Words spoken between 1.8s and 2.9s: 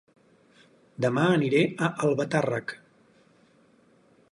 a Albatàrrec